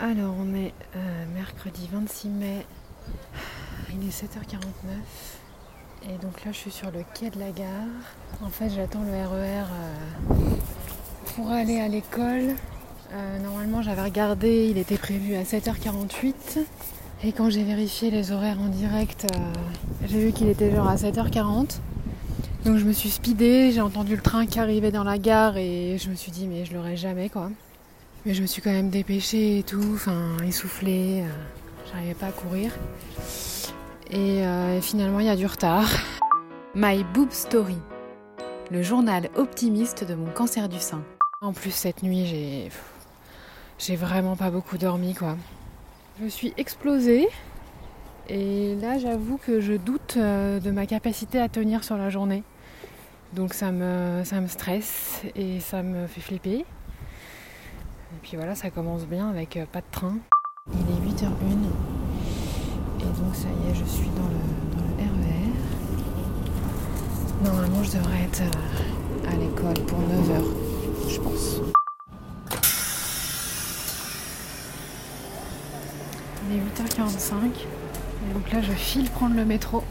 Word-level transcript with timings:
Alors 0.00 0.32
on 0.38 0.54
est 0.54 0.72
euh, 0.94 1.24
mercredi 1.34 1.88
26 1.92 2.28
mai, 2.28 2.64
il 3.92 4.06
est 4.06 4.12
7h49 4.12 4.60
et 6.04 6.16
donc 6.22 6.44
là 6.44 6.52
je 6.52 6.56
suis 6.56 6.70
sur 6.70 6.92
le 6.92 7.00
quai 7.14 7.30
de 7.30 7.40
la 7.40 7.50
gare. 7.50 7.66
En 8.40 8.48
fait 8.48 8.70
j'attends 8.70 9.02
le 9.02 9.10
RER 9.10 9.64
euh, 9.64 10.34
pour 11.34 11.50
aller 11.50 11.80
à 11.80 11.88
l'école. 11.88 12.54
Euh, 13.12 13.38
normalement 13.40 13.82
j'avais 13.82 14.02
regardé, 14.02 14.68
il 14.70 14.78
était 14.78 14.98
prévu 14.98 15.34
à 15.34 15.42
7h48 15.42 16.32
et 17.24 17.32
quand 17.32 17.50
j'ai 17.50 17.64
vérifié 17.64 18.12
les 18.12 18.30
horaires 18.30 18.60
en 18.60 18.68
direct, 18.68 19.26
j'ai 20.06 20.26
vu 20.26 20.32
qu'il 20.32 20.48
était 20.48 20.70
genre 20.70 20.86
à 20.86 20.94
7h40. 20.94 21.80
Donc 22.64 22.76
je 22.76 22.84
me 22.84 22.92
suis 22.92 23.10
speedée, 23.10 23.72
j'ai 23.72 23.80
entendu 23.80 24.14
le 24.14 24.22
train 24.22 24.46
qui 24.46 24.60
arrivait 24.60 24.92
dans 24.92 25.02
la 25.02 25.18
gare 25.18 25.56
et 25.56 25.98
je 25.98 26.08
me 26.08 26.14
suis 26.14 26.30
dit 26.30 26.46
mais 26.46 26.64
je 26.64 26.74
l'aurai 26.74 26.96
jamais 26.96 27.28
quoi. 27.28 27.50
Mais 28.26 28.34
je 28.34 28.42
me 28.42 28.46
suis 28.46 28.60
quand 28.60 28.72
même 28.72 28.90
dépêchée 28.90 29.58
et 29.58 29.62
tout, 29.62 29.92
enfin 29.94 30.36
essoufflée, 30.44 31.22
euh, 31.22 31.28
j'arrivais 31.90 32.14
pas 32.14 32.26
à 32.26 32.32
courir. 32.32 32.72
Et 34.10 34.44
euh, 34.44 34.80
finalement 34.80 35.20
il 35.20 35.26
y 35.26 35.30
a 35.30 35.36
du 35.36 35.46
retard. 35.46 35.88
My 36.74 37.04
Boob 37.14 37.30
Story, 37.30 37.78
le 38.70 38.82
journal 38.82 39.30
optimiste 39.36 40.04
de 40.04 40.14
mon 40.14 40.30
cancer 40.30 40.68
du 40.68 40.78
sein. 40.78 41.02
En 41.42 41.52
plus 41.52 41.70
cette 41.70 42.02
nuit 42.02 42.26
j'ai 42.26 42.70
j'ai 43.78 43.94
vraiment 43.94 44.34
pas 44.34 44.50
beaucoup 44.50 44.76
dormi 44.76 45.14
quoi. 45.14 45.36
Je 46.20 46.26
suis 46.26 46.52
explosée 46.56 47.28
et 48.28 48.74
là 48.82 48.98
j'avoue 48.98 49.38
que 49.38 49.60
je 49.60 49.74
doute 49.74 50.14
euh, 50.16 50.58
de 50.58 50.70
ma 50.72 50.86
capacité 50.86 51.40
à 51.40 51.48
tenir 51.48 51.84
sur 51.84 51.96
la 51.96 52.10
journée. 52.10 52.42
Donc 53.34 53.54
ça 53.54 53.70
me, 53.70 54.22
ça 54.24 54.40
me 54.40 54.48
stresse 54.48 55.22
et 55.36 55.60
ça 55.60 55.82
me 55.82 56.06
fait 56.06 56.20
flipper. 56.20 56.64
Et 58.18 58.20
puis 58.20 58.36
voilà, 58.36 58.56
ça 58.56 58.68
commence 58.70 59.06
bien 59.06 59.30
avec 59.30 59.56
euh, 59.56 59.64
pas 59.64 59.78
de 59.78 59.86
train. 59.92 60.16
Il 60.72 60.80
est 60.80 61.08
8h01 61.08 61.28
et 62.98 63.04
donc 63.04 63.32
ça 63.32 63.46
y 63.46 63.70
est, 63.70 63.74
je 63.76 63.84
suis 63.84 64.08
dans 64.08 64.26
le, 64.26 65.04
RER. 65.04 65.52
Normalement, 67.44 67.80
je 67.84 67.92
devrais 67.92 68.22
être 68.24 68.42
euh, 68.42 69.30
à 69.32 69.36
l'école 69.36 69.84
pour 69.86 70.00
9h, 70.00 70.42
je 71.08 71.20
pense. 71.20 71.60
Il 76.50 76.56
est 76.56 76.60
8h45 76.60 77.44
et 77.46 78.34
donc 78.34 78.50
là, 78.50 78.60
je 78.62 78.72
file 78.72 79.08
prendre 79.10 79.36
le 79.36 79.44
métro. 79.44 79.84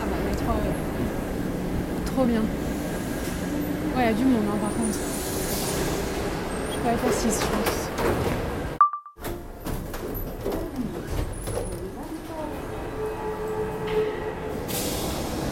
Ah 0.00 0.04
bah, 0.06 0.16
le 0.24 0.30
métro, 0.30 0.50
euh, 0.50 2.06
trop 2.06 2.24
bien. 2.24 2.40
Ouais, 2.40 4.02
il 4.02 4.06
y 4.06 4.08
a 4.08 4.12
du 4.14 4.24
monde 4.24 4.44
hein, 4.50 4.58
par 4.62 4.70
contre. 4.70 5.25
Être 6.88 7.08
assise, 7.08 7.40
je 7.40 7.46
pense. 7.46 7.88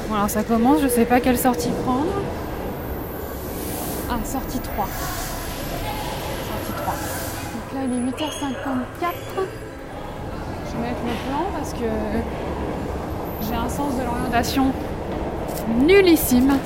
Voilà, 0.08 0.28
ça 0.28 0.44
commence, 0.44 0.80
je 0.80 0.86
sais 0.86 1.04
pas 1.04 1.18
quelle 1.20 1.36
sortie 1.36 1.70
prendre. 1.84 2.06
Ah, 4.08 4.18
sortie 4.24 4.60
3. 4.60 4.86
Sortie 4.86 6.72
3. 6.76 6.94
Donc 6.94 7.72
là, 7.74 7.80
il 7.84 7.92
est 7.94 8.02
8h54. 8.12 8.24
Je 10.66 10.76
vais 10.76 10.82
mettre 10.82 11.02
le 11.04 11.16
plan 11.28 11.42
parce 11.52 11.72
que 11.72 11.88
j'ai 13.42 13.54
un 13.54 13.68
sens 13.68 13.96
de 13.98 14.04
l'orientation 14.04 14.72
nullissime. 15.80 16.58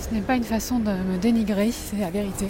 Ce 0.00 0.12
n'est 0.12 0.20
pas 0.20 0.34
une 0.34 0.42
façon 0.42 0.80
de 0.80 0.90
me 0.90 1.16
dénigrer, 1.16 1.70
c'est 1.70 1.98
la 1.98 2.10
vérité. 2.10 2.48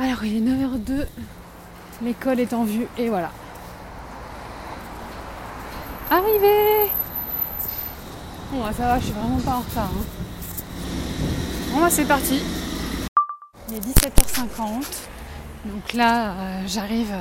Alors 0.00 0.24
il 0.24 0.36
est 0.36 0.50
9h02, 0.50 1.06
l'école 2.02 2.40
est 2.40 2.54
en 2.54 2.64
vue 2.64 2.86
et 2.96 3.10
voilà. 3.10 3.30
Arrivé 6.10 6.90
Bon 8.50 8.64
ça 8.72 8.82
va, 8.86 8.98
je 8.98 9.04
suis 9.04 9.12
vraiment 9.12 9.38
pas 9.40 9.56
en 9.56 9.60
retard. 9.60 9.90
hein. 9.94 10.04
Bon 11.72 11.80
bah 11.80 11.90
c'est 11.90 12.06
parti. 12.06 12.40
Il 13.68 13.74
est 13.74 13.80
17h50. 13.80 14.86
Donc 15.66 15.92
là 15.92 16.30
euh, 16.32 16.62
j'arrive 16.66 17.12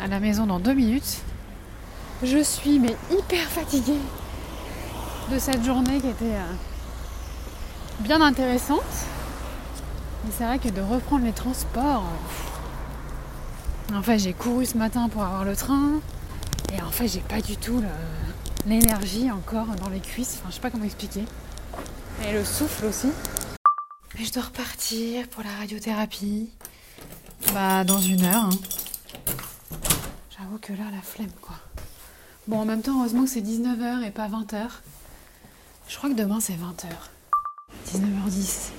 à 0.00 0.06
la 0.06 0.20
maison 0.20 0.46
dans 0.46 0.60
deux 0.60 0.74
minutes. 0.74 1.22
Je 2.22 2.42
suis 2.42 2.78
mais 2.78 2.94
hyper 3.10 3.46
fatiguée 3.48 3.98
de 5.32 5.38
cette 5.38 5.64
journée 5.64 5.98
qui 5.98 6.08
était 6.08 6.24
euh, 6.26 6.52
bien 8.00 8.20
intéressante. 8.20 8.82
Mais 10.24 10.30
c'est 10.36 10.44
vrai 10.44 10.58
que 10.58 10.68
de 10.68 10.80
reprendre 10.80 11.24
les 11.24 11.32
transports. 11.32 12.04
En 13.92 14.02
fait, 14.02 14.18
j'ai 14.18 14.32
couru 14.32 14.64
ce 14.64 14.78
matin 14.78 15.08
pour 15.08 15.22
avoir 15.22 15.44
le 15.44 15.56
train. 15.56 16.00
Et 16.72 16.80
en 16.80 16.90
fait, 16.90 17.08
j'ai 17.08 17.20
pas 17.20 17.40
du 17.40 17.56
tout 17.56 17.82
l'énergie 18.66 19.30
encore 19.30 19.66
dans 19.66 19.88
les 19.88 20.00
cuisses. 20.00 20.38
Enfin, 20.38 20.48
je 20.50 20.54
sais 20.54 20.60
pas 20.60 20.70
comment 20.70 20.84
expliquer. 20.84 21.24
Et 22.24 22.32
le 22.32 22.44
souffle 22.44 22.86
aussi. 22.86 23.08
Mais 24.18 24.24
je 24.24 24.32
dois 24.32 24.44
repartir 24.44 25.28
pour 25.28 25.42
la 25.42 25.50
radiothérapie. 25.58 26.50
Bah, 27.52 27.84
dans 27.84 27.98
une 28.00 28.24
heure. 28.24 28.44
hein. 28.44 28.50
J'avoue 30.38 30.58
que 30.58 30.72
là, 30.72 30.84
la 30.92 31.02
flemme, 31.02 31.30
quoi. 31.40 31.56
Bon, 32.46 32.60
en 32.60 32.64
même 32.64 32.82
temps, 32.82 32.98
heureusement 33.00 33.24
que 33.24 33.30
c'est 33.30 33.40
19h 33.40 34.02
et 34.04 34.10
pas 34.10 34.28
20h. 34.28 34.68
Je 35.88 35.96
crois 35.96 36.08
que 36.10 36.14
demain, 36.14 36.40
c'est 36.40 36.54
20h. 36.54 36.86
19h10. 37.92 38.70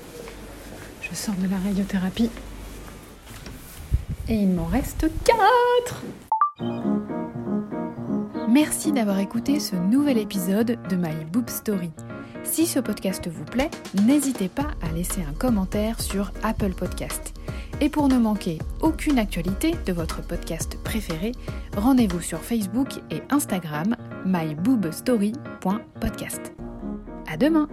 Je 1.13 1.17
sors 1.19 1.35
de 1.35 1.47
la 1.47 1.59
radiothérapie. 1.59 2.31
Et 4.27 4.33
il 4.33 4.49
m'en 4.49 4.65
reste 4.65 5.05
4 5.23 6.01
Merci 8.49 8.91
d'avoir 8.91 9.19
écouté 9.19 9.59
ce 9.59 9.75
nouvel 9.75 10.17
épisode 10.17 10.79
de 10.89 10.95
My 10.95 11.13
Boob 11.31 11.51
Story. 11.51 11.91
Si 12.43 12.65
ce 12.65 12.79
podcast 12.79 13.27
vous 13.27 13.45
plaît, 13.45 13.69
n'hésitez 14.01 14.49
pas 14.49 14.71
à 14.81 14.91
laisser 14.91 15.21
un 15.21 15.33
commentaire 15.33 16.01
sur 16.01 16.31
Apple 16.41 16.73
Podcast. 16.73 17.35
Et 17.79 17.89
pour 17.89 18.07
ne 18.07 18.17
manquer 18.17 18.57
aucune 18.81 19.19
actualité 19.19 19.75
de 19.85 19.93
votre 19.93 20.23
podcast 20.23 20.79
préféré, 20.83 21.33
rendez-vous 21.77 22.21
sur 22.21 22.39
Facebook 22.39 22.89
et 23.11 23.21
Instagram 23.29 23.95
myboobstory.podcast. 24.25 26.53
À 27.31 27.37
demain! 27.37 27.69